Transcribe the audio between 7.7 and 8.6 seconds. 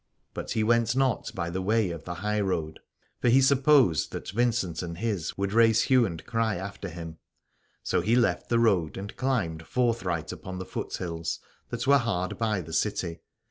So he left the